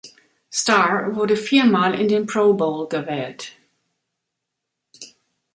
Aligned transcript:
Starr 0.49 1.15
wurde 1.15 1.35
viermal 1.37 1.93
in 1.93 2.07
den 2.07 2.25
Pro 2.25 2.55
Bowl 2.55 2.89
gewählt. 2.89 3.51